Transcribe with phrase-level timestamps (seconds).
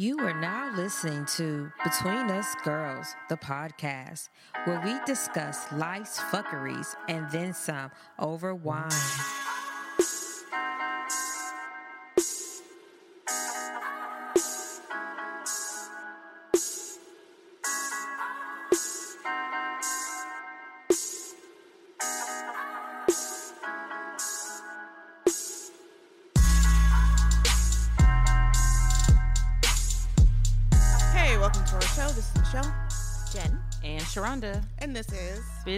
[0.00, 4.28] You are now listening to Between Us Girls, the podcast,
[4.62, 8.92] where we discuss life's fuckeries and then some over wine.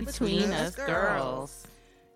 [0.04, 1.66] Between, us girls.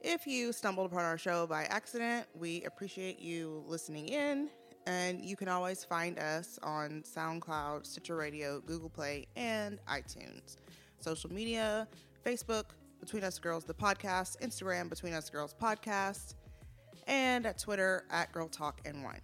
[0.03, 4.51] If you stumbled upon our show by accident, we appreciate you listening in.
[4.87, 10.57] And you can always find us on SoundCloud, Stitcher Radio, Google Play, and iTunes.
[11.01, 11.89] Social media
[12.25, 12.65] Facebook,
[13.01, 16.35] Between Us Girls, the podcast, Instagram, Between Us Girls Podcast,
[17.07, 19.21] and at Twitter at Girl Talk and Wine.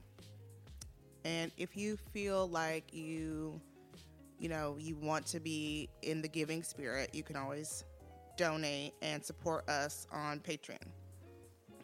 [1.25, 3.61] And if you feel like you
[4.39, 7.85] you know, you want to be in the giving spirit, you can always
[8.37, 10.79] donate and support us on Patreon.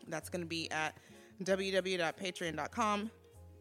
[0.09, 0.97] That's going to be at
[1.43, 3.11] www.patreon.com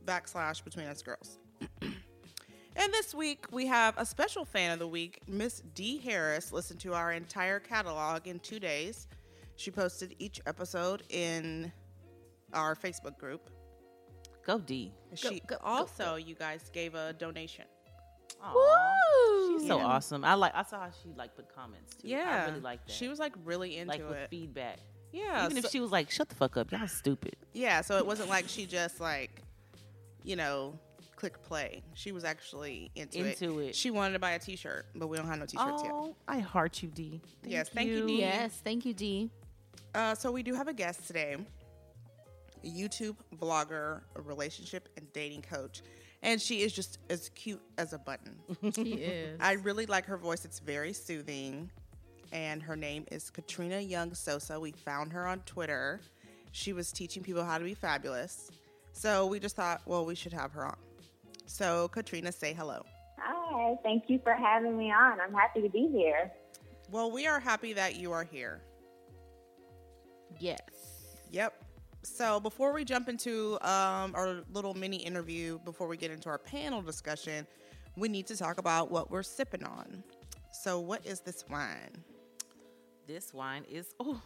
[0.06, 1.40] backslash between us girls.
[1.82, 5.98] and this week we have a special fan of the week, Miss D.
[5.98, 9.08] Harris, listened to our entire catalog in two days.
[9.56, 11.72] She posted each episode in
[12.54, 13.50] our Facebook group.
[14.46, 14.94] Go D.
[15.16, 17.66] She go- go- also, you guys, gave a donation.
[18.54, 19.86] Aw, She's so Yeah.
[19.86, 20.24] awesome.
[20.26, 20.52] I like.
[20.56, 22.08] I saw how she like put comments too.
[22.10, 22.92] Yeah, I really like that.
[22.92, 24.30] She was like really into like with it.
[24.30, 24.80] feedback.
[25.12, 27.98] Yeah, Even so- if she was like, "Shut the fuck up, y'all stupid." Yeah, so
[27.98, 29.42] it wasn't like she just like,
[30.24, 30.78] you know,
[31.16, 31.84] click play.
[31.94, 33.76] She was actually into, Into it.
[33.76, 35.92] She wanted to buy a T-shirt, but we don't have no T-shirts yet.
[35.94, 37.22] Oh, I heart you, D.
[37.42, 38.20] Thank Yes, thank you, D.
[38.20, 39.32] Yes, thank you, D.
[39.94, 41.38] Uh, so we do have a guest today,
[42.64, 45.82] a YouTube vlogger, a relationship and dating coach,
[46.26, 48.36] and she is just as cute as a button.
[48.74, 49.38] She is.
[49.40, 51.70] I really like her voice; it's very soothing.
[52.34, 54.60] And her name is Katrina Young Sosa.
[54.60, 56.02] We found her on Twitter.
[56.52, 58.50] She was teaching people how to be fabulous.
[58.92, 60.76] So we just thought, well, we should have her on.
[61.46, 62.84] So, Katrina, say hello.
[63.20, 65.20] Hi, thank you for having me on.
[65.22, 66.32] I'm happy to be here.
[66.92, 68.62] Well, we are happy that you are here.
[70.40, 70.60] yes.
[71.32, 71.65] Yep.
[72.06, 76.38] So before we jump into um, our little mini interview, before we get into our
[76.38, 77.48] panel discussion,
[77.98, 80.04] we need to talk about what we're sipping on.
[80.52, 82.04] So, what is this wine?
[83.08, 84.22] This wine is oh,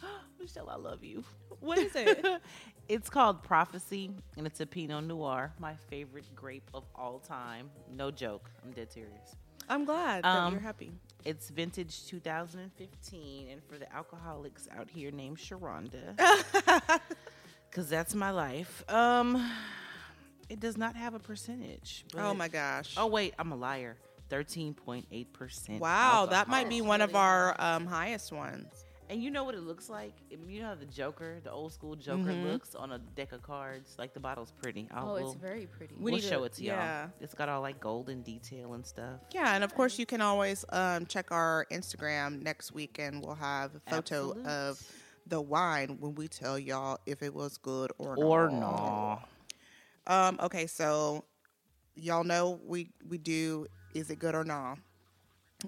[0.40, 1.24] Michelle, I love you.
[1.60, 2.24] What is it?
[2.88, 7.70] it's called Prophecy, and it's a Pinot Noir, my favorite grape of all time.
[7.92, 8.50] No joke.
[8.64, 9.36] I'm dead serious.
[9.68, 10.92] I'm glad that Um, you're happy.
[11.24, 16.14] It's vintage 2015, and for the alcoholics out here named Sharonda,
[17.70, 18.84] because that's my life.
[18.88, 19.50] Um,
[20.48, 22.04] it does not have a percentage.
[22.16, 22.94] Oh my gosh.
[22.96, 23.96] Oh wait, I'm a liar.
[24.30, 25.80] 13.8 percent.
[25.80, 28.84] wow, that might be one of our um, highest ones.
[29.08, 30.14] And you know what it looks like?
[30.30, 32.48] You know how the Joker, the old school Joker, Mm-hmm.
[32.48, 33.94] looks on a deck of cards.
[33.98, 34.88] Like the bottle's pretty.
[34.92, 35.94] I'll, Oh, it's we'll, very pretty.
[35.98, 37.02] We we'll to- show it to yeah.
[37.02, 37.10] y'all.
[37.20, 39.20] It's got all like golden detail and stuff.
[39.32, 43.36] Yeah, and of course, you can always um, check our Instagram next week, and we'll
[43.36, 44.46] have a photo Absolute.
[44.46, 44.82] of
[45.28, 48.60] the wine when we tell y'all if it was good or, Or not.
[50.08, 50.12] no.
[50.12, 51.24] Um, okay, so
[51.94, 54.78] y'all know we we do is it good or not?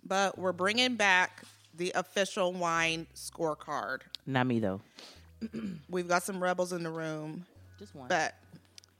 [0.04, 1.42] But we're bringing back
[1.78, 4.00] the official wine scorecard.
[4.26, 4.80] Not me though.
[5.88, 7.46] We've got some rebels in the room,
[7.78, 8.08] Just one.
[8.08, 8.34] but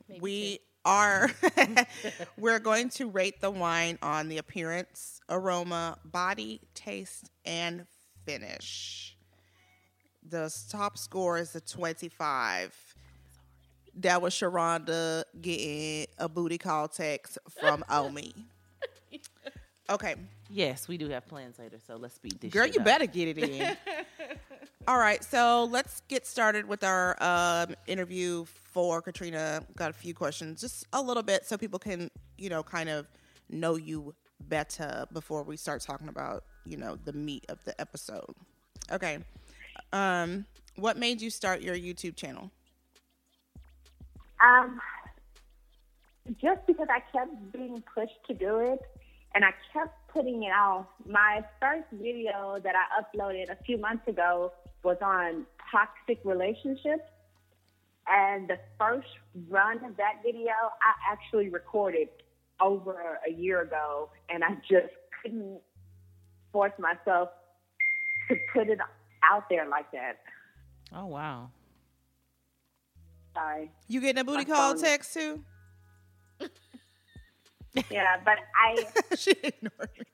[0.09, 1.31] Maybe we are
[2.39, 7.84] we're going to rate the wine on the appearance, aroma, body, taste, and
[8.25, 9.16] finish.
[10.27, 12.75] The top score is a 25.
[14.00, 18.33] That was Sharonda getting a booty call text from Omi.
[19.91, 20.15] Okay.
[20.48, 22.53] Yes, we do have plans later, so let's speed this.
[22.53, 22.86] Girl, shit you up.
[22.86, 23.76] better get it in.
[24.88, 29.62] All right, so let's get started with our um, interview for Katrina.
[29.77, 33.06] Got a few questions, just a little bit, so people can, you know, kind of
[33.50, 34.15] know you
[34.48, 38.34] better before we start talking about, you know, the meat of the episode.
[38.91, 39.18] Okay,
[39.92, 40.47] um,
[40.77, 42.51] what made you start your YouTube channel?
[44.41, 44.80] Um,
[46.41, 48.80] just because I kept being pushed to do it,
[49.39, 50.87] and I kept putting it off.
[51.07, 54.53] My first video that I uploaded a few months ago
[54.83, 57.05] was on toxic relationships,
[58.09, 59.07] and the first
[59.49, 62.09] run of that video I actually recorded
[62.61, 64.93] over a year ago, and I just
[65.23, 65.61] couldn't
[66.51, 67.29] force myself
[68.31, 68.81] to put it
[69.23, 70.19] out there like that.
[70.93, 71.51] Oh wow.
[73.35, 73.71] Sorry.
[73.87, 74.83] You getting a booty My call phone.
[74.83, 75.45] text too?
[77.91, 78.86] Yeah, but I.
[79.16, 80.04] she ignored me.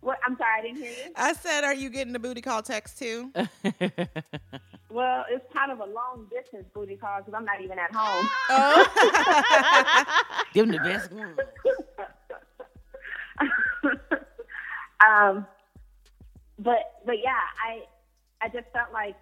[0.00, 1.12] What, I'm sorry, I didn't hear you.
[1.16, 3.32] I said, "Are you getting the booty call text too?"
[4.90, 8.28] Well, it's kind of a long distance booty call because I'm not even at home.
[8.50, 8.86] Oh.
[10.54, 11.36] Give Them the best one.
[15.06, 15.46] um,
[16.58, 17.82] but but yeah, I
[18.40, 19.16] I just felt like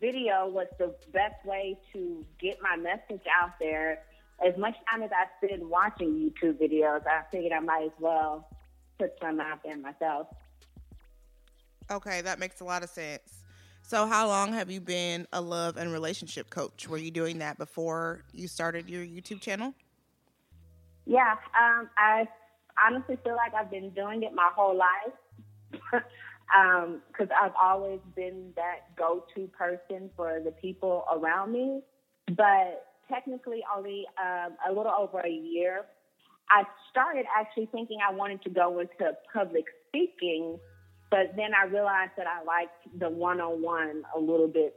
[0.00, 3.98] video was the best way to get my message out there.
[4.44, 8.48] As much time as I spend watching YouTube videos, I figured I might as well
[8.98, 10.26] put some out there myself.
[11.90, 13.44] Okay, that makes a lot of sense.
[13.82, 16.88] So, how long have you been a love and relationship coach?
[16.88, 19.74] Were you doing that before you started your YouTube channel?
[21.06, 22.26] Yeah, um, I
[22.82, 25.82] honestly feel like I've been doing it my whole life
[27.10, 31.82] because I've always been that go-to person for the people around me.
[32.28, 35.84] But technically, only um, a little over a year.
[36.50, 40.58] I started actually thinking I wanted to go into public speaking,
[41.10, 44.74] but then I realized that I liked the one-on-one a little bit,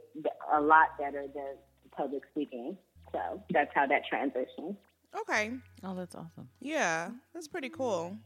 [0.54, 1.56] a lot better than
[1.96, 2.76] public speaking.
[3.12, 4.76] So that's how that transitioned.
[5.18, 5.52] Okay,
[5.82, 6.48] Oh, that's awesome.
[6.60, 8.16] yeah, that's pretty cool.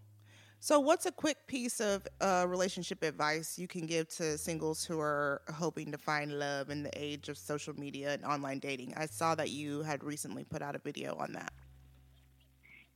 [0.65, 5.01] So, what's a quick piece of uh, relationship advice you can give to singles who
[5.01, 8.95] are hoping to find love in the age of social media and online dating?
[8.97, 11.53] I saw that you had recently put out a video on that.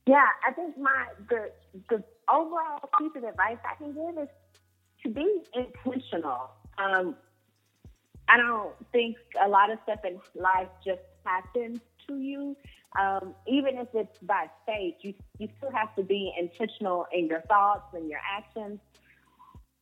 [0.05, 1.51] Yeah, I think my the
[1.89, 2.01] the
[2.33, 4.29] overall piece of advice I can give is
[5.03, 6.51] to be intentional.
[6.77, 7.17] Um,
[8.29, 12.55] I don't think a lot of stuff in life just happens to you.
[12.99, 17.41] Um, even if it's by fate, you you still have to be intentional in your
[17.41, 18.79] thoughts and your actions.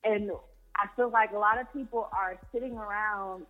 [0.03, 0.31] And
[0.75, 3.45] I feel like a lot of people are sitting around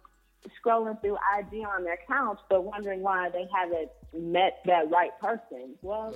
[0.64, 5.76] scrolling through IG on their accounts, but wondering why they haven't met that right person.
[5.82, 6.16] Well,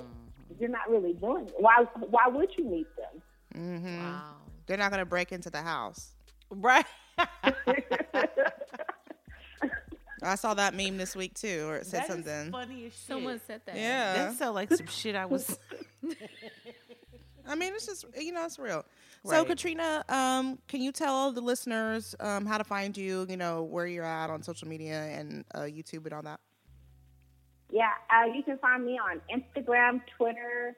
[0.58, 1.54] you're not really doing it.
[1.58, 1.84] Why?
[2.08, 3.22] Why would you meet them?
[3.54, 3.98] Mm-hmm.
[3.98, 4.36] Wow.
[4.66, 6.12] They're not going to break into the house.
[6.50, 6.86] Right.
[10.22, 12.52] I saw that meme this week too, or it said That is something.
[12.52, 13.02] funny as shit.
[13.06, 13.76] Someone said that.
[13.76, 14.12] Yeah.
[14.14, 15.58] That sound like some shit I was.
[17.48, 18.84] I mean, it's just you know, it's real.
[19.24, 19.46] So, Right.
[19.46, 23.26] Katrina, um, can you tell the listeners um, how to find you?
[23.28, 26.40] You know, where you're at on social media and uh, YouTube and all that.
[27.70, 30.74] Yeah, uh, you can find me on Instagram, Twitter,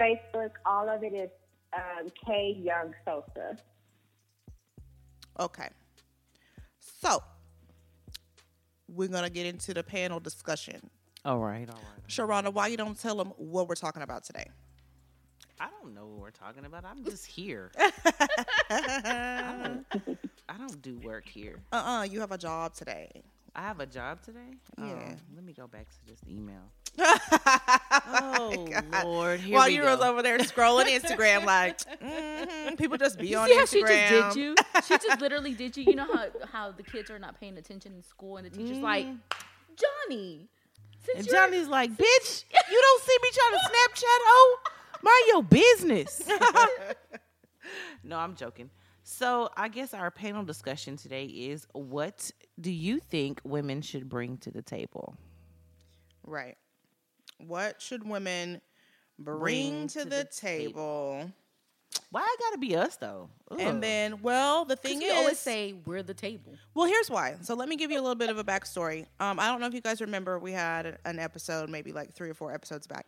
[0.00, 0.50] Facebook.
[0.66, 1.30] All of it is
[1.74, 3.56] um, K Young Sosa.
[5.38, 5.68] Okay.
[6.80, 7.22] So,
[8.94, 10.90] we're gonna get into the panel discussion.
[11.24, 12.08] all right, all right.
[12.08, 14.46] Sharonda, why you don't tell them what we're talking about today?
[15.60, 16.84] I don't know what we're talking about.
[16.86, 17.70] I'm just here.
[18.70, 21.60] I don't, I don't do work here.
[21.72, 23.10] Uh-uh, you have a job today.
[23.54, 24.54] I have a job today.
[24.78, 24.84] Yeah.
[24.86, 26.62] Oh, let me go back to this email.
[26.98, 29.04] oh God.
[29.04, 29.96] Lord, here While we you go.
[29.96, 32.29] was over there scrolling Instagram, like mhm,
[32.80, 33.68] people just be You on see how Instagram.
[33.68, 34.54] she just did you?
[34.86, 35.84] She just literally did you.
[35.84, 38.78] You know how how the kids are not paying attention in school, and the teacher's
[38.78, 39.16] like, mm-hmm.
[40.08, 40.48] Johnny.
[41.04, 44.58] Since And Johnny's like, bitch, you don't see me trying to Snapchat, oh?
[45.02, 46.22] Mind your business.
[48.04, 48.70] no, I'm joking.
[49.02, 52.30] So I guess our panel discussion today is what
[52.60, 55.16] do you think women should bring to the table?
[56.22, 56.56] Right.
[57.38, 58.60] What should women
[59.18, 61.32] bring, to, the, table?
[62.10, 63.28] Why it gotta be us though?
[63.50, 63.60] Ugh.
[63.60, 66.54] And then, well, the thing we is, always say we're the table.
[66.74, 67.36] well, here's why.
[67.42, 69.06] So let me give you a little bit of a backstory.
[69.20, 72.30] Um, I don't know if you guys remember, we had an episode, maybe like three
[72.30, 73.06] or four episodes back.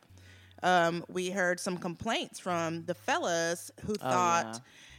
[0.63, 4.59] Um, we heard some complaints from the fellas who thought, yeah.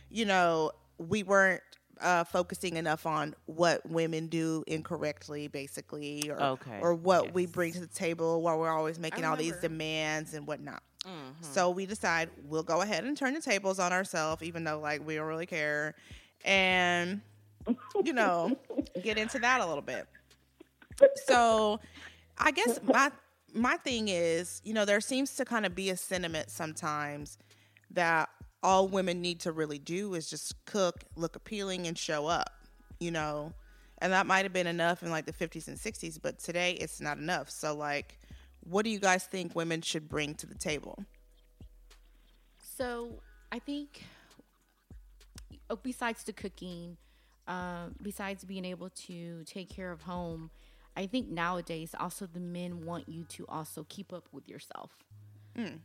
[0.09, 1.61] you know, we weren't
[2.01, 7.71] uh, focusing enough on what women do incorrectly, basically, or Okay, or what we bring
[7.73, 10.83] to the table while we're always making all these demands and whatnot.
[11.05, 11.43] Mm-hmm.
[11.43, 15.05] So we decide we'll go ahead and turn the tables on ourselves, even though like
[15.05, 15.95] we don't really care,
[16.45, 17.21] and
[18.03, 18.57] you know
[19.03, 20.07] get into that a little bit.
[21.25, 21.79] So
[22.37, 23.11] I guess my
[23.53, 27.37] my thing is, you know, there seems to kind of be a sentiment sometimes
[27.91, 28.29] that
[28.61, 32.51] all women need to really do is just cook, look appealing, and show up.
[32.99, 33.53] You know,
[33.99, 37.01] and that might have been enough in like the 50s and 60s, but today it's
[37.01, 37.49] not enough.
[37.49, 38.19] So like,
[38.69, 41.03] what do you guys think women should bring to the table?
[42.57, 44.03] So I think,
[45.69, 46.97] oh, besides the cooking,
[47.47, 50.49] uh, besides being able to take care of home,
[50.95, 54.91] I think nowadays also the men want you to also keep up with yourself.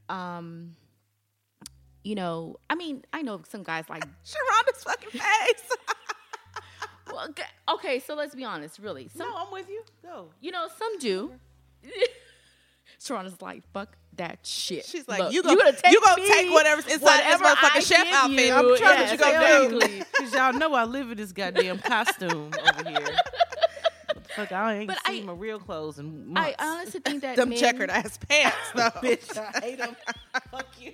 [0.08, 0.76] Um,
[2.04, 5.76] you know, I mean, I know some guys like Sharonda's fucking face.
[7.12, 7.28] well,
[7.74, 9.08] okay, so let's be honest, really.
[9.08, 9.82] Some, No, I'm with you.
[10.02, 10.28] Go.
[10.40, 11.32] you know, some do.
[13.00, 14.84] Sharonda's like, fuck that shit.
[14.84, 17.52] She's like, Look, you gonna, gonna take you gonna me, take whatever's inside whatever this
[17.54, 18.52] motherfucking chef give outfit.
[18.52, 19.76] I'm trying Yes, what you gonna do.
[19.78, 20.04] Exactly.
[20.18, 23.06] Because y'all know I live in this goddamn costume over here.
[24.36, 27.50] Fuck, I ain't But seen I- my real clothes in I honestly think that Them
[27.50, 28.90] men, checkered ass pants, though.
[29.02, 29.96] Bitch, I hate them.
[30.50, 30.92] Fuck you.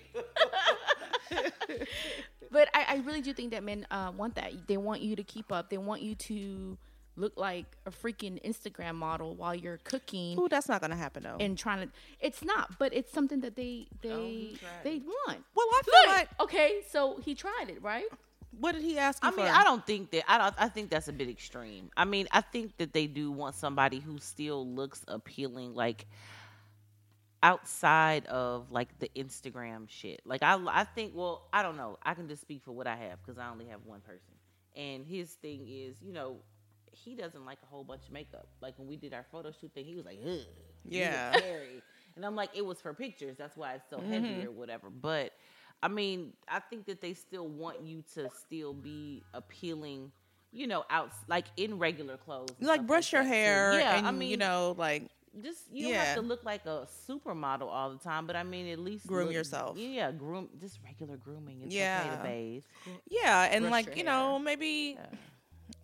[2.51, 4.69] But I, I really do think that men uh, want that.
[4.69, 5.71] They want you to keep up.
[5.71, 6.79] They want you to
[7.17, 11.37] look like a freaking Instagram model while you're cooking Ooh, that's not gonna happen though.
[11.41, 11.93] and trying to.
[12.21, 15.45] It's not, but it's something that they oh, they he tried they want.
[15.55, 18.05] well, I feel Look, like okay, so he tried it, right?
[18.61, 19.39] what did he ask you I for?
[19.39, 20.25] mean, I don't think that.
[20.29, 20.55] I don't.
[20.59, 21.91] I think that's a bit extreme.
[21.97, 26.07] I mean, I think that they do want somebody who still looks appealing, like
[27.43, 30.21] outside of like the Instagram shit.
[30.25, 31.13] Like I, I think.
[31.15, 31.99] Well, I don't know.
[32.03, 34.35] I can just speak for what I have because I only have one person,
[34.77, 36.37] and his thing is, you know,
[37.05, 38.47] he doesn't like a whole bunch of makeup.
[38.61, 40.39] Like when we did our photo shoot thing, he was like, Ugh,
[40.85, 41.37] Yeah.
[42.17, 43.37] and I'm like, it was for pictures.
[43.39, 44.49] That's why it's so heavy mm-hmm.
[44.49, 44.91] or whatever.
[44.91, 45.33] But
[45.83, 50.13] I mean, I think that they still want you to still be appealing,
[50.53, 52.51] you know, out like in regular clothes.
[52.61, 53.35] like brush your that, too.
[53.35, 55.11] hair, Yeah, and I mean, you know, like
[55.43, 56.05] just you don't yeah.
[56.05, 59.27] have to look like a supermodel all the time, but I mean, at least Groom
[59.27, 59.77] look- yourself.
[59.77, 61.63] Yeah, groom just regular grooming.
[61.63, 62.17] It's okay Yeah.
[62.17, 62.65] to bathe.
[63.11, 64.97] yeah, and Brush like you know, maybe.
[64.97, 65.07] Yeah.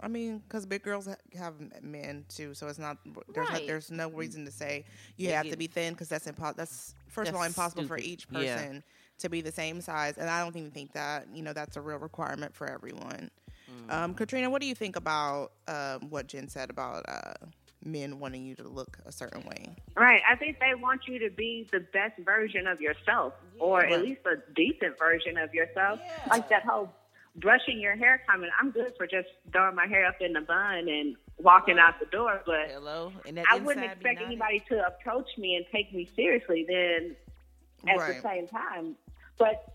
[0.01, 2.99] I mean, because big girls ha- have men too, so it's not
[3.35, 3.61] there's Right.
[3.61, 4.85] not, there's no reason to say
[5.17, 5.53] you Yeah, have yeah.
[5.53, 6.57] to be thin because that's impossible.
[6.59, 8.11] That's first of all That's impossible for stupid.
[8.13, 8.57] each Yeah.
[8.57, 8.83] person
[9.19, 11.81] to be the same size, and I don't even think that you know that's a
[11.81, 13.31] real requirement for everyone.
[13.71, 13.93] Mm.
[13.93, 17.35] Um, Katrina, what do you think about um, what Jen said about uh,
[17.85, 19.77] men wanting you to look a certain way?
[19.95, 20.23] Right.
[20.29, 24.23] I think they want you to be the best version of yourself, or at least
[24.27, 26.01] a decent version of yourself.
[26.05, 26.13] Yeah.
[26.31, 26.93] Like that whole
[27.37, 28.53] brushing your hair comment.
[28.61, 32.07] I'm good for just throwing my hair up in the bun and walking out the
[32.07, 36.09] door, but Hello, and that I wouldn't expect anybody to approach me and take me
[36.15, 37.17] seriously then
[37.89, 38.17] at Right.
[38.17, 38.97] the same time.
[39.39, 39.73] But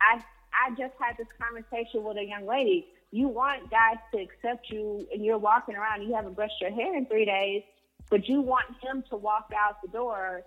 [0.00, 0.22] I
[0.54, 2.88] I just had this conversation with a young lady.
[3.10, 6.70] You want guys to accept you and you're walking around and you haven't brushed your
[6.70, 7.62] hair in three days,
[8.08, 10.42] but you want him to walk out the door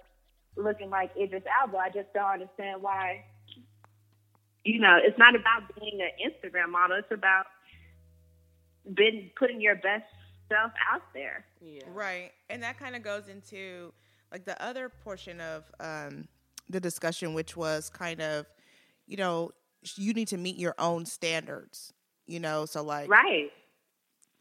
[0.55, 1.77] looking like Idris Elba.
[1.77, 3.23] I just don't understand why
[4.65, 7.45] you know, it's not about being an Instagram model, it's about
[8.93, 10.03] been putting your best
[10.49, 11.45] self out there.
[11.61, 11.83] Yeah.
[11.87, 12.31] Right.
[12.49, 13.93] And that kind of goes into
[14.31, 16.27] like the other portion of um,
[16.69, 18.45] the discussion, which was kind of,
[19.07, 19.51] you know,
[19.95, 21.93] you need to meet your own standards,
[22.25, 22.65] you know?
[22.65, 23.51] So, like, Right.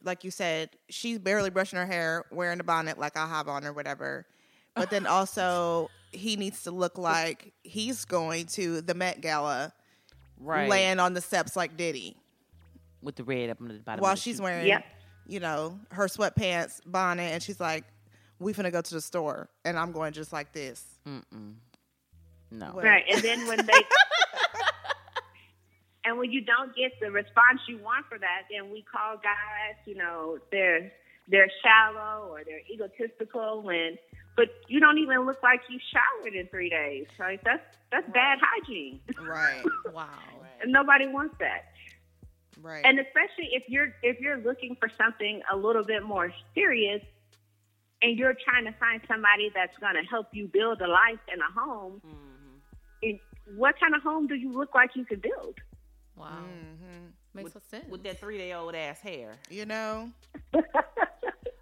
[0.03, 3.63] like you said, she's barely brushing her hair, wearing a bonnet like I have on
[3.63, 4.25] or whatever.
[4.73, 9.71] But then also, he needs to look like he's going to the Met Gala,
[10.39, 10.69] Right.
[10.69, 12.17] laying on the steps like Diddy,
[13.01, 14.01] with the red up on the bottom.
[14.01, 14.43] while of the she's shoe.
[14.43, 14.85] wearing, Yep.
[15.27, 17.83] you know, her sweatpants, bonnet, and she's like,
[18.39, 21.55] "We finna go to the store, and I'm going just like this." Mm-mm.
[22.51, 22.67] No.
[22.73, 22.83] What?
[22.83, 23.03] Right.
[23.09, 23.73] And then when they
[26.05, 29.75] and when you don't get the response you want for that, then we call guys,
[29.85, 30.91] you know, they're
[31.27, 33.97] they're shallow or they're egotistical and
[34.35, 37.07] but you don't even look like you showered in three days.
[37.17, 37.39] Right?
[37.43, 38.99] That's that's bad hygiene.
[39.21, 39.63] Right,
[39.93, 40.09] Wow.
[40.61, 41.65] And nobody wants that.
[42.61, 47.01] right, And especially if you're if you're looking for something a little bit more serious
[48.01, 51.41] and you're trying to find somebody that's going to help you build a life and
[51.41, 52.57] a home, mm-hmm.
[53.01, 53.21] it-
[53.55, 55.55] what kind of home do you look like you could build?
[56.17, 56.29] Wow.
[56.43, 57.05] Mm-hmm.
[57.35, 57.85] Makes no sense.
[57.89, 59.35] With that three day old ass hair.
[59.51, 60.09] you know,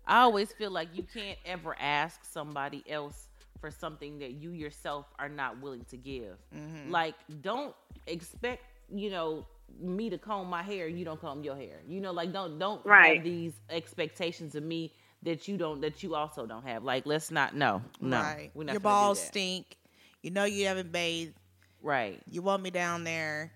[0.05, 3.27] I always feel like you can't ever ask somebody else
[3.59, 6.35] for something that you yourself are not willing to give.
[6.55, 6.91] Mm-hmm.
[6.91, 7.73] Like, don't
[8.07, 9.45] expect, you know,
[9.79, 11.81] me to comb my hair and you don't comb your hair.
[11.87, 13.15] You know, like don't don't Right.
[13.17, 14.91] have these expectations of me
[15.23, 16.83] that you don't that you also don't have.
[16.83, 17.81] Like, let's not no.
[18.01, 18.17] No.
[18.17, 18.51] right.
[18.53, 19.77] We're not Your balls stink.
[20.21, 21.33] You know you haven't bathed.
[21.81, 22.21] Right.
[22.29, 23.51] You want me down there?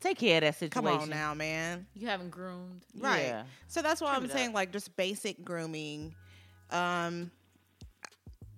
[0.00, 0.70] Take care of that situation.
[0.70, 1.12] Come situation.
[1.14, 1.86] on now, man.
[1.94, 2.84] you haven't groomed.
[2.98, 3.26] Right.
[3.26, 3.44] Yeah.
[3.68, 4.54] So that's why Trim I'm saying up.
[4.54, 6.14] like just basic grooming.
[6.70, 7.30] Um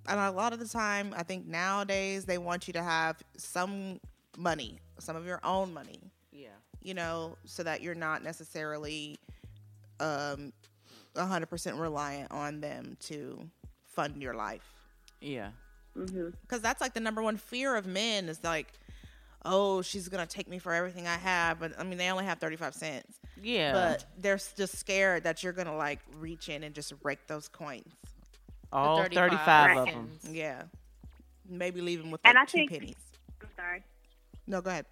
[0.08, 4.00] and a lot of the time I think nowadays they want you to have some
[4.36, 6.00] money, some of your own money,
[6.32, 6.48] Yeah.
[6.82, 9.18] you know, so that you're not necessarily
[10.00, 10.52] um
[11.14, 13.48] 100% reliant on them to
[13.84, 14.74] fund your life.
[15.20, 15.50] Yeah.
[15.94, 18.72] hmm Cuz that's like the number one fear of men is like
[19.44, 22.24] oh, she's going to take me for everything I have, but I mean they only
[22.24, 23.18] have 35 cents.
[23.42, 23.72] Yeah.
[23.72, 27.92] but they're just scared that you're gonna like reach in and just rake those coins.
[28.72, 30.10] all 35 35, of them.
[30.30, 30.62] Yeah,
[31.48, 32.96] maybe leave them with And I two think- pennies.
[33.42, 33.82] I'm sorry.
[34.46, 34.86] No, go ahead.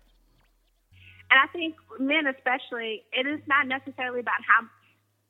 [1.30, 4.66] And I think men, especially, it is not necessarily about how.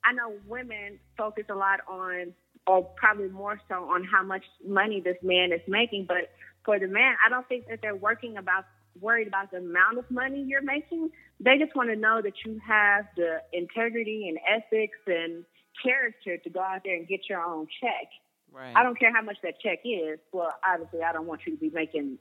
[0.06, 2.34] I know women focus a lot on
[2.66, 6.04] or probably more so on how much money this man is making.
[6.06, 6.30] But
[6.64, 8.64] for the man, I don't think that they're working about
[9.00, 11.10] worried about the amount of money you're making.
[11.40, 15.44] They just want to know that you have the integrity and ethics and
[15.82, 18.08] character to go out there and get your own check.
[18.52, 18.72] Right.
[18.74, 20.18] I don't care how much that check is.
[20.32, 22.18] Well, obviously, I don't want you to be making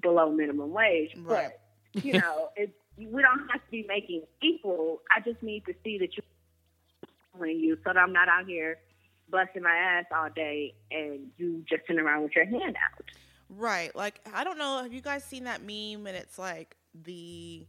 [0.00, 1.50] below minimum wage, Right.
[1.92, 5.02] but you know, it, we don't have to be making equal.
[5.14, 6.24] I just need to see that you're
[7.46, 8.78] you, so that I'm not out here
[9.30, 13.04] busting my ass all day and you just sitting around with your hand out.
[13.48, 13.94] Right.
[13.94, 14.82] Like I don't know.
[14.82, 16.06] Have you guys seen that meme?
[16.06, 17.66] And it's like the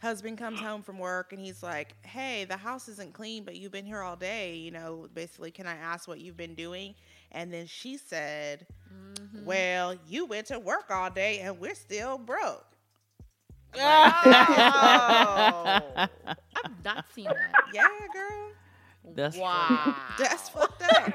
[0.00, 3.72] husband comes home from work and he's like, "Hey, the house isn't clean, but you've
[3.72, 4.56] been here all day.
[4.56, 6.94] You know, basically, can I ask what you've been doing?"
[7.30, 9.44] And then she said, mm-hmm.
[9.44, 12.66] "Well, you went to work all day and we're still broke."
[13.74, 13.78] Oh,
[16.64, 17.52] I've not seen that.
[17.72, 18.52] yeah, girl.
[19.14, 19.94] That's wow.
[20.18, 21.12] That's fucked up.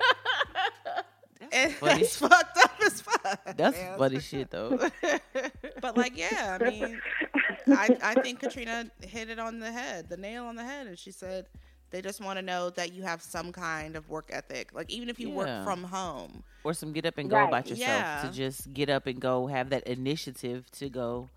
[1.52, 2.02] And funny.
[2.02, 3.58] It's fucked up as fuck.
[3.58, 3.98] That's man.
[3.98, 4.80] funny shit though.
[5.82, 7.00] But like, yeah, I mean,
[7.68, 10.98] I, I think Katrina hit it on the head, the nail on the head, and
[10.98, 11.46] she said
[11.92, 15.08] they just want to know that you have some kind of work ethic, like even
[15.08, 15.36] if you Yeah.
[15.36, 16.44] work from home.
[16.64, 17.48] or some get up and go Right.
[17.48, 18.22] about yourself Yeah.
[18.24, 21.30] to just get up and go have that initiative to go,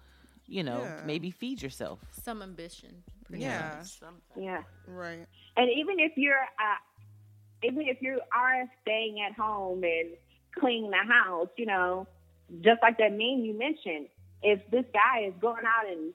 [0.48, 1.02] you know, Yeah.
[1.06, 2.00] maybe feed yourself.
[2.10, 3.04] Some ambition.
[3.26, 3.76] pretty Yeah.
[3.78, 4.00] much.
[4.36, 4.62] Yeah.
[4.88, 5.24] Right.
[5.56, 6.76] And even if you're, uh,
[7.62, 10.10] even if you are staying at home and
[10.58, 12.06] cleaning the house, you know,
[12.60, 14.06] just like that meme you mentioned,
[14.42, 16.12] if this guy is going out and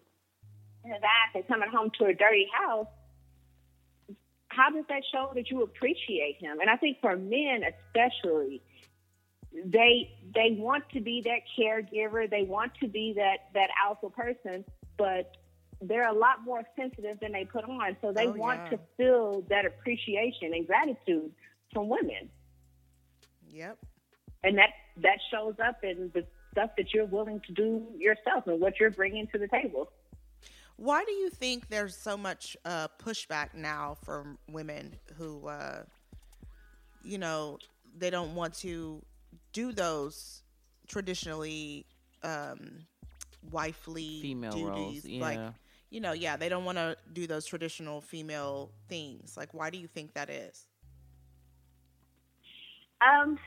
[0.84, 2.88] his ass and coming home to a dirty house,
[4.48, 6.60] how does that show that you appreciate him?
[6.60, 8.62] And I think for men especially,
[9.54, 14.66] they they want to be that caregiver, they want to be that that alpha person,
[14.98, 15.36] but
[15.82, 17.98] they're a lot more sensitive than they put on.
[18.02, 18.70] So they Oh, want yeah.
[18.72, 21.32] to feel that appreciation and gratitude
[21.74, 22.30] from women.
[23.50, 23.78] Yep.
[24.44, 28.60] And that that shows up in the stuff that you're willing to do yourself and
[28.62, 29.92] what you're bringing to the table.
[30.78, 35.84] Why do you think there's so much uh, pushback now from women who, uh,
[37.04, 37.60] you know,
[37.98, 39.02] they don't want to
[39.54, 40.44] do those
[40.88, 41.86] traditionally
[42.24, 42.86] um,
[43.52, 44.68] wifely Female duties?
[44.68, 45.22] roles, yeah.
[45.22, 45.40] Like,
[45.96, 49.38] you know, yeah, they don't want to do those traditional female things.
[49.38, 50.68] Like, why do you think that is?
[53.00, 53.40] Um,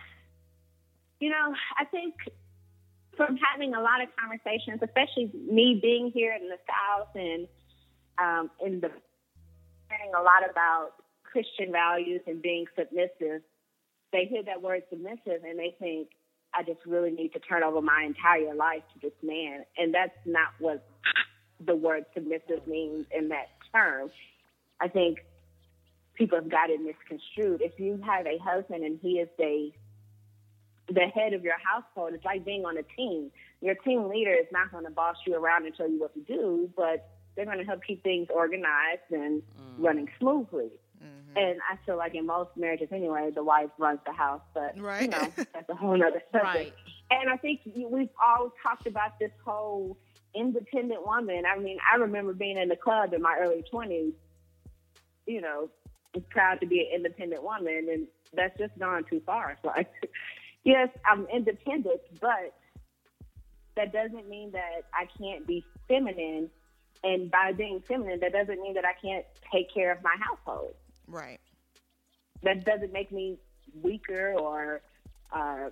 [1.21, 2.15] you know, I think
[3.19, 7.47] from having a lot of conversations, especially me being here in the South and
[8.17, 8.91] um, in the
[9.91, 10.93] hearing a lot about
[11.25, 13.43] Christian values and being submissive,
[14.11, 16.09] they hear that word submissive and they think,
[16.55, 19.67] I just really need to turn over my entire life to this man.
[19.77, 20.83] And that's not what
[21.65, 24.11] the word submissive means in that term.
[24.81, 25.19] I think
[26.15, 27.63] people have got it misconstrued.
[27.63, 29.71] If you have a husband and he is the
[30.91, 33.31] the head of your household, it's like being on a team.
[33.61, 36.21] Your team leader is not going to boss you around and tell you what to
[36.21, 39.75] do, but they're going to help keep things organized and mm.
[39.79, 40.71] running smoothly.
[41.03, 41.37] Mm-hmm.
[41.37, 45.03] And I feel like in most marriages, anyway, the wife runs the house, but right.
[45.03, 46.43] you know that's a whole other subject.
[46.43, 46.73] Right.
[47.11, 49.97] And I think we've all talked about this whole
[50.35, 51.45] independent woman.
[51.47, 54.13] I mean, I remember being in the club in my early 20s,
[55.27, 55.71] you know,
[56.31, 59.51] proud to be an independent woman, and that's just gone too far.
[59.51, 59.91] It's like,
[60.65, 62.55] yes, I'm independent, but
[63.77, 66.51] that doesn't mean that I can't be feminine.
[67.05, 70.75] And by being feminine, that doesn't mean that I can't take care of my household.
[71.07, 71.39] Right.
[72.43, 73.39] That doesn't make me
[73.83, 74.83] weaker or
[75.33, 75.71] uh,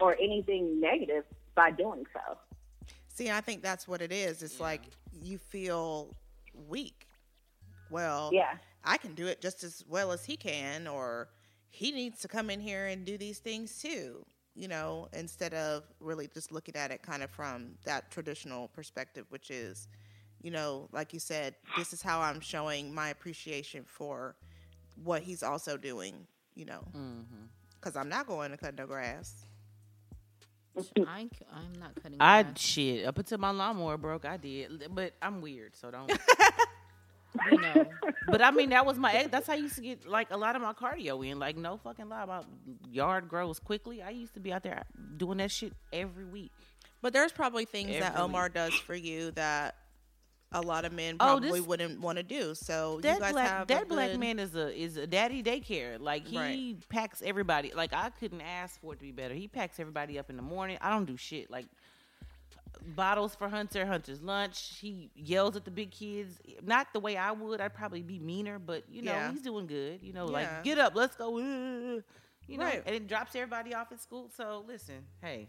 [0.00, 2.36] or anything negative by doing so.
[3.14, 4.42] See, I think that's what it is.
[4.42, 4.82] It's like
[5.22, 6.14] you feel
[6.68, 7.06] weak.
[7.88, 8.56] Well, Yeah.
[8.84, 11.28] I can do it just as well as he can, or
[11.70, 15.84] he needs to come in here and do these things too, you know, instead of
[16.00, 19.86] really just looking at it kind of from that traditional perspective, which is,
[20.42, 24.34] you know, like you said, this is how I'm showing my appreciation for
[25.02, 27.44] what he's also doing, you know, mm-hmm.
[27.80, 29.46] because I'm not going to cut no grass.
[31.06, 32.16] I ain't, I'm not cutting.
[32.20, 32.60] I grass.
[32.60, 34.24] shit up until my lawnmower broke.
[34.24, 36.10] I did, but I'm weird, so don't.
[37.50, 37.86] you know.
[38.26, 39.26] but I mean, that was my.
[39.30, 41.38] That's how I used to get like a lot of my cardio in.
[41.38, 42.42] Like no fucking lie, my
[42.90, 44.02] yard grows quickly.
[44.02, 44.82] I used to be out there
[45.16, 46.52] doing that shit every week.
[47.02, 49.76] But there's probably things that Every Omar does for you that
[50.54, 52.54] a lot of men Oh, probably this- wouldn't want to do.
[52.54, 55.42] So That you guys black have that black good- man is a is a daddy
[55.42, 56.00] daycare.
[56.00, 56.88] Like he Right.
[56.88, 57.72] packs everybody.
[57.74, 59.34] Like I couldn't ask for it to be better.
[59.34, 60.78] He packs everybody up in the morning.
[60.80, 61.50] I don't do shit.
[61.50, 61.66] Like
[62.96, 64.78] bottles for Hunter, Hunter's lunch.
[64.80, 66.38] He yells at the big kids.
[66.62, 67.60] Not the way I would.
[67.60, 69.30] I'd probably be meaner, but you know, Yeah.
[69.32, 70.02] he's doing good.
[70.02, 70.32] You know, Yeah.
[70.32, 71.38] like get up, let's go.
[71.38, 72.00] uh,
[72.46, 72.82] You know, Right.
[72.84, 74.28] and it drops everybody off at school.
[74.36, 75.48] So listen, hey,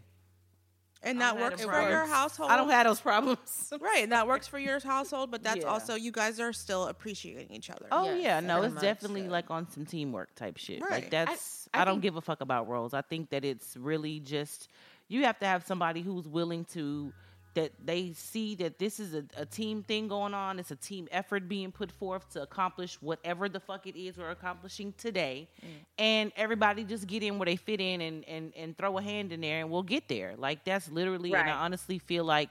[1.02, 2.50] and that works them for your household.
[2.50, 3.72] I don't have those problems.
[3.80, 5.64] right, and that works for your household, but that's Yeah.
[5.66, 7.86] also you guys are still appreciating each other.
[7.92, 9.30] Oh Yes, yeah, no, it's definitely so.
[9.30, 10.80] like on some teamwork type shit.
[10.82, 10.90] Right.
[10.90, 12.94] Like that's I, I don't give a fuck about roles.
[12.94, 14.68] I think that it's really just
[15.08, 17.12] you have to have somebody who's willing to
[17.56, 20.58] that they see that this is a, a team thing going on.
[20.58, 24.30] It's a team effort being put forth to accomplish whatever the fuck it is we're
[24.30, 25.48] accomplishing today.
[25.60, 25.68] Mm.
[25.98, 29.32] And everybody just get in where they fit in and, and, and throw a hand
[29.32, 30.34] in there and we'll get there.
[30.36, 32.50] Like that's literally and I honestly feel like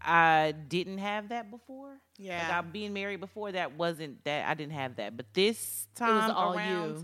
[0.00, 1.90] I didn't have that before.
[1.90, 2.58] Like Yeah.
[2.58, 5.16] I being married before that wasn't that I didn't have that.
[5.16, 6.96] But this time it was all around,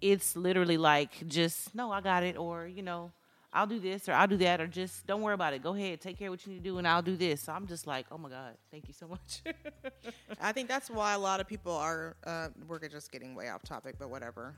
[0.00, 0.12] you.
[0.12, 3.12] it's literally like just no, I got it, or you know,
[3.56, 5.62] I'll do this or I'll do that, or just don't worry about it.
[5.62, 7.40] Go ahead, take care of what you need to do, and I'll do this.
[7.40, 9.42] So I'm just like, oh my god, thank you so much.
[10.40, 12.16] I think that's why a lot of people are.
[12.24, 14.54] Uh, we're just getting way off topic, but whatever.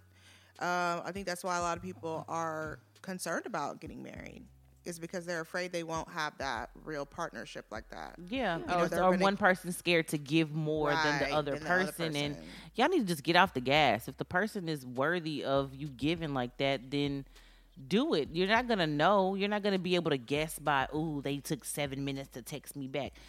[0.58, 4.42] Uh, I think that's why a lot of people are concerned about getting married,
[4.84, 8.16] is because they're afraid they won't have that real partnership like that.
[8.28, 11.62] yeah, know, or, or gonna- one person scared to give more than the other than
[11.62, 12.36] the other person, and
[12.74, 14.08] y'all need to just get off the gas.
[14.08, 17.24] If the person is worthy of you giving like that, then
[17.86, 18.30] do it.
[18.32, 19.34] You're not gonna know.
[19.34, 22.74] You're not gonna be able to guess by, ooh, they took seven minutes to text
[22.76, 23.12] me back.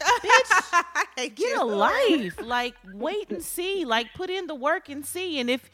[1.16, 1.62] Thank Get you.
[1.62, 2.40] a life.
[2.42, 3.84] Like wait and see.
[3.84, 5.38] Like put in the work and see.
[5.40, 5.70] And if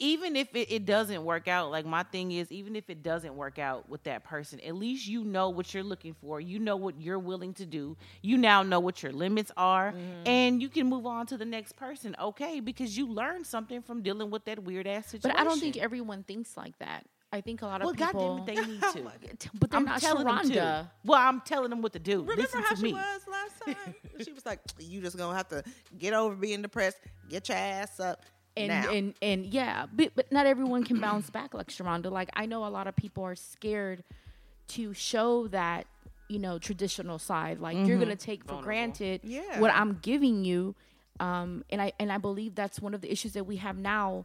[0.00, 3.34] even if it, it doesn't work out, like my thing is, even if it doesn't
[3.34, 6.40] work out with that person, at least you know what you're looking for.
[6.40, 7.96] You know what you're willing to do.
[8.22, 10.26] You now know what your limits are, Mm-hmm.
[10.26, 12.14] and you can move on to the next person.
[12.20, 15.34] Okay, because you learned something from dealing with that weird ass situation.
[15.36, 17.04] But I don't think everyone thinks like that.
[17.32, 18.38] I think a lot of Well, people.
[18.38, 18.80] goddamn it, they need
[19.40, 19.50] to.
[19.58, 20.90] but they're I'm not telling them to.
[21.04, 22.20] Well, I'm telling them what to do.
[22.22, 22.92] Remember Listen how to she me.
[22.94, 23.94] was last time?
[24.24, 25.62] she was like, "You just gonna have to
[25.98, 26.96] get over being depressed.
[27.28, 28.22] Get your ass up."
[28.56, 28.90] and now.
[28.90, 32.10] and and yeah, but, but not everyone can bounce back like Sharonda.
[32.10, 34.02] Like I know a lot of people are scared
[34.68, 35.86] to show that
[36.28, 37.60] you know traditional side.
[37.60, 38.64] Like you're gonna take for Vulnerable.
[38.64, 39.60] granted Yeah.
[39.60, 40.74] what I'm giving you,
[41.20, 44.24] um, and I and I believe that's one of the issues that we have now.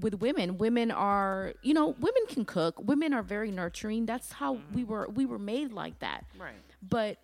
[0.00, 2.80] With women, women are you know women can cook.
[2.82, 4.06] Women are very nurturing.
[4.06, 4.74] That's how mm-hmm.
[4.74, 6.24] we were we were made like that.
[6.38, 6.54] Right.
[6.82, 7.18] But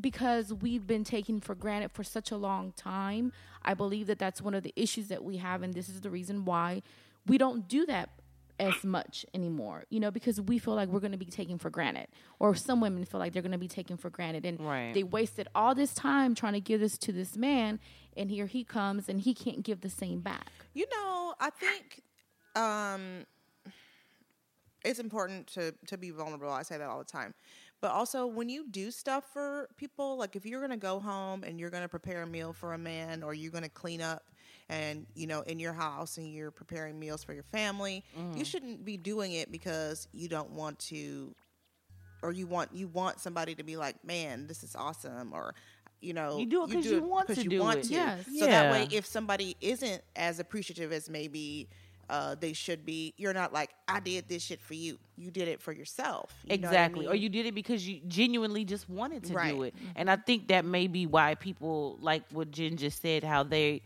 [0.00, 4.40] because we've been taken for granted for such a long time, I believe that that's
[4.40, 6.82] one of the issues that we have, and this is the reason why
[7.26, 8.10] we don't do that
[8.62, 9.84] as much anymore.
[9.90, 12.06] You know, because we feel like we're going to be taken for granted,
[12.38, 14.94] or some women feel like they're going to be taken for granted, and Right.
[14.94, 17.80] they wasted all this time trying to give this to this man,
[18.16, 20.48] and here he comes, and he can't give the same back.
[20.74, 22.00] You know, I think
[22.54, 23.26] um,
[24.84, 26.50] it's important to to be vulnerable.
[26.50, 27.34] I say that all the time.
[27.80, 31.58] But also, when you do stuff for people, like if you're gonna go home and
[31.58, 34.30] you're gonna prepare a meal for a man, or you're gonna clean up,
[34.68, 38.38] and you know, in your house, and you're preparing meals for your family, Mm-hmm.
[38.38, 41.34] you shouldn't be doing it because you don't want to,
[42.22, 45.54] or you want you want somebody to be like, man, this is awesome, or
[46.00, 47.82] you know, You do it because you want to you do want it.
[47.84, 47.94] to.
[47.94, 48.26] Yes.
[48.38, 51.68] So that way, if somebody isn't as appreciative as maybe
[52.10, 54.98] uh, they should be, you're not like, I did this shit for you.
[55.16, 56.32] You did it for yourself.
[56.44, 57.06] You know I exactly.
[57.06, 59.54] Or you did it because you genuinely just wanted to Right.
[59.54, 59.74] do it.
[59.94, 63.82] And I think that may be why people like what Jen just said, how they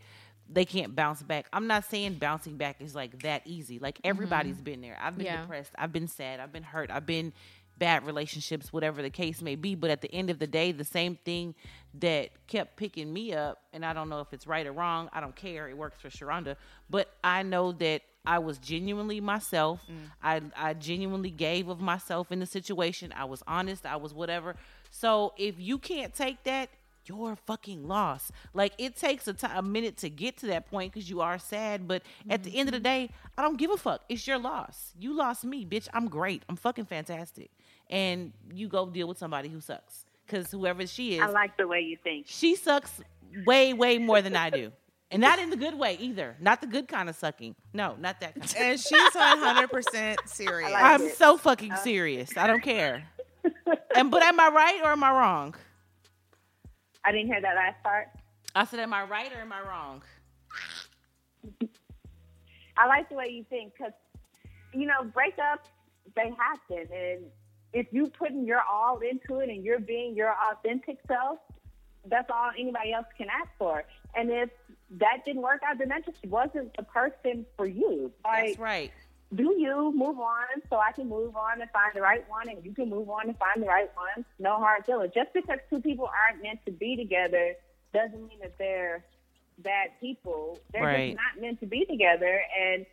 [0.49, 1.47] they can't bounce back.
[1.51, 3.79] I'm not saying bouncing back is like that easy.
[3.79, 4.09] Like mm-hmm.
[4.09, 4.97] everybody's been there.
[5.01, 5.41] I've been Yeah.
[5.41, 5.71] depressed.
[5.77, 6.39] I've been sad.
[6.39, 6.89] I've been hurt.
[6.89, 7.33] I've been
[7.77, 9.75] bad relationships, whatever the case may be.
[9.75, 11.53] But at the end of the day, the same thing
[11.95, 15.09] that kept picking me up, and I don't know if it's right or wrong.
[15.13, 15.67] I don't care.
[15.69, 16.55] It works for Sharonda.
[16.89, 19.79] But I know that I was genuinely myself.
[19.89, 19.95] Mm.
[20.21, 23.13] I, I genuinely gave of myself in the situation.
[23.15, 23.85] I was honest.
[23.85, 24.55] I was whatever.
[24.89, 26.69] So if you can't take that,
[27.07, 28.31] you're fucking loss.
[28.53, 32.03] Like it takes a minute to get to that point because you are sad, but
[32.29, 33.07] at the end of the mm-hmm.
[33.07, 34.03] day, I don't give a fuck.
[34.09, 34.93] It's your loss.
[34.99, 35.87] You lost me, bitch.
[35.93, 36.43] I'm great.
[36.49, 37.51] I'm fucking fantastic.
[37.89, 41.67] And you go deal with somebody who sucks because whoever she is, I like the
[41.67, 42.25] way you think.
[42.27, 43.01] she sucks
[43.45, 44.71] way, way more than I do.
[45.09, 46.35] And not in the good way either.
[46.39, 47.55] Not the good kind of sucking.
[47.71, 48.55] No, not that kind.
[48.57, 50.71] and she's 100% serious.
[50.71, 51.15] like I'm it.
[51.15, 52.35] so fucking serious.
[52.35, 53.03] I don't care.
[53.95, 55.55] And but am I right or am I wrong?
[57.07, 58.09] I didn't hear that last part.
[58.53, 60.03] I said, am I right or am I wrong?
[62.77, 63.93] I like the way you think because,
[64.73, 65.69] you know, breakups,
[66.17, 66.85] they happen.
[66.93, 67.23] And
[67.71, 71.39] if you putting your all into it and you're being your authentic self,
[72.09, 73.85] that's all anybody else can ask for.
[74.13, 74.49] And if
[74.97, 78.11] that didn't work out, then that just wasn't the person for you.
[78.25, 78.91] Like, That's right.
[79.35, 82.63] Do you move on so I can move on and find the right one, and
[82.63, 84.25] you can move on and find the right one.
[84.39, 85.13] No hard feelings.
[85.13, 87.55] Just because two people aren't meant to be together
[87.93, 89.03] doesn't mean that they're
[89.59, 90.59] bad people.
[90.71, 91.11] They're Right.
[91.13, 92.85] just not meant to be together, and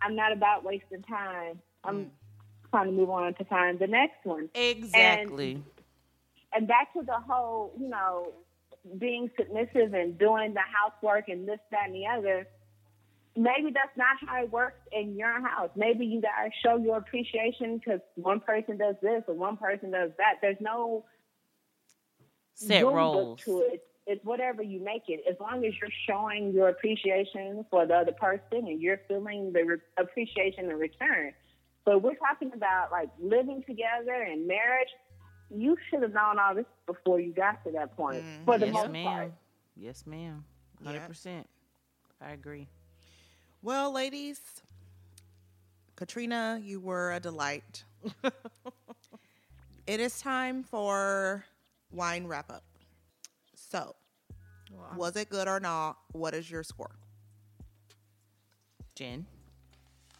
[0.00, 1.60] I'm not about wasting time.
[1.82, 2.10] I'm mm.
[2.70, 4.48] trying to move on to find the next one.
[4.54, 5.62] Exactly.
[6.52, 8.32] And back to the whole, you know,
[8.98, 12.46] being submissive and doing the housework and this, that, and the other.
[13.36, 15.70] Maybe that's not how it works in your house.
[15.74, 20.10] Maybe you guys show your appreciation because one person does this or one person does
[20.18, 20.34] that.
[20.40, 21.04] There's no
[22.54, 23.40] Set rule roles.
[23.44, 23.84] to it.
[24.06, 25.24] It's whatever you make it.
[25.28, 29.62] As long as you're showing your appreciation for the other person and you're feeling the
[29.64, 31.32] re- appreciation in return.
[31.84, 34.88] But we're talking about like living together and marriage.
[35.50, 38.22] You should have known all this before you got to that point.
[38.22, 38.44] Mm-hmm.
[38.44, 39.04] For the yes, most ma'am.
[39.04, 39.32] part.
[39.76, 40.44] Yes, ma'am.
[40.84, 41.48] Hundred percent.
[42.20, 42.68] I agree.
[43.64, 44.42] Well, ladies,
[45.96, 47.84] Katrina, you were a delight.
[49.86, 51.46] it is time for
[51.90, 52.62] wine wrap up.
[53.54, 53.94] So,
[54.94, 55.96] was it good or not?
[56.12, 56.94] What is your score?
[58.94, 59.24] Jen.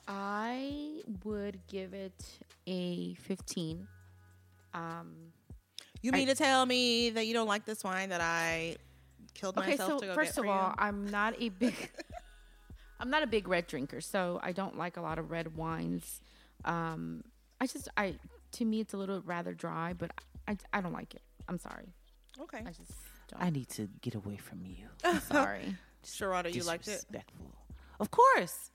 [0.09, 2.24] I would give it
[2.66, 3.87] a 15.
[4.72, 5.12] Um,
[6.00, 8.76] You mean to tell me that you don't like this wine that I
[9.35, 10.74] killed okay, myself so to go first get of for all, you?
[10.78, 11.74] I'm not a big
[13.05, 16.23] I'm not a big red drinker, so I don't like a lot of red wines.
[16.64, 17.23] Um,
[17.61, 18.14] I just I
[18.53, 20.11] to me it's a little rather dry, but
[20.49, 21.21] I I don't like it.
[21.47, 21.93] I'm sorry.
[22.40, 22.61] Okay.
[22.61, 22.93] I just
[23.29, 23.43] don't.
[23.43, 24.87] I need to get away from you.
[25.05, 25.77] I'm sorry.
[26.07, 26.93] Sharonda, you liked it?
[26.93, 27.53] Disrespectful.
[28.01, 28.71] Of course.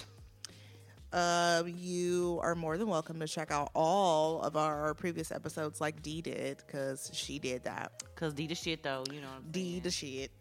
[1.12, 6.02] Uh, you are more than welcome to check out all of our previous episodes like
[6.02, 8.02] Dee did because she did that.
[8.16, 9.28] Cause D the shit though, you know.
[9.28, 10.32] What I'm Dee the shit.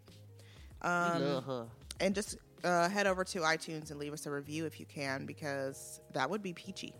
[0.82, 1.66] we love her.
[2.00, 5.26] and just uh, head over to iTunes and leave us a review if you can,
[5.26, 6.94] because that would be peachy.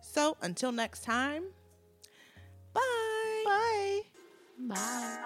[0.00, 1.44] So until next time,
[2.72, 3.42] bye.
[3.44, 4.00] Bye.
[4.68, 5.18] Bye.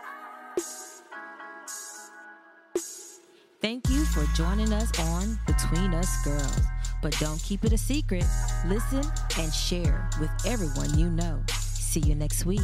[3.61, 6.61] Thank you for joining us on Between Us Girls.
[7.01, 8.25] But don't keep it a secret.
[8.67, 9.05] Listen
[9.39, 11.41] and share with everyone you know.
[11.49, 12.61] See you next week.